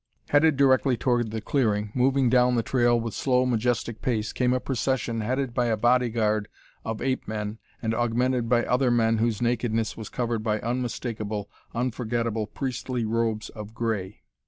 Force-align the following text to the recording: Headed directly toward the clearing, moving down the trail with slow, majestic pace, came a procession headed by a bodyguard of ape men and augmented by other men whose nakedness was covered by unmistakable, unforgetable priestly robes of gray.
Headed 0.29 0.57
directly 0.57 0.97
toward 0.97 1.29
the 1.29 1.41
clearing, 1.41 1.91
moving 1.93 2.27
down 2.27 2.55
the 2.55 2.63
trail 2.63 2.99
with 2.99 3.13
slow, 3.13 3.45
majestic 3.45 4.01
pace, 4.01 4.33
came 4.33 4.51
a 4.51 4.59
procession 4.59 5.21
headed 5.21 5.53
by 5.53 5.67
a 5.67 5.77
bodyguard 5.77 6.47
of 6.83 7.03
ape 7.03 7.27
men 7.27 7.59
and 7.83 7.93
augmented 7.93 8.49
by 8.49 8.65
other 8.65 8.89
men 8.89 9.19
whose 9.19 9.43
nakedness 9.43 9.95
was 9.95 10.09
covered 10.09 10.41
by 10.41 10.59
unmistakable, 10.61 11.51
unforgetable 11.75 12.47
priestly 12.47 13.05
robes 13.05 13.49
of 13.49 13.75
gray. 13.75 14.21